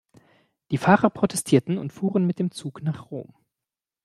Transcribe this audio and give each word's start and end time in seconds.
Die 0.71 0.79
Fahrer 0.79 1.11
protestierten 1.11 1.77
und 1.77 1.93
fuhren 1.93 2.25
mit 2.25 2.39
dem 2.39 2.49
Zug 2.49 2.81
nach 2.81 3.11
Rom. 3.11 3.35